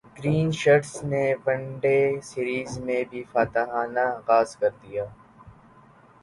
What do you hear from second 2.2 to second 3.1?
series میں